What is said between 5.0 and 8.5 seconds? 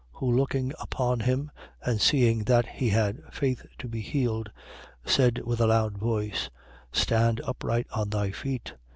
14:9. Said with a loud voice: Stand upright on thy